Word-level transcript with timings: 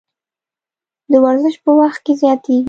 د 1.11 1.13
ورزش 1.25 1.55
په 1.63 1.71
وخت 1.79 1.99
کې 2.05 2.13
زیاتیږي. 2.21 2.59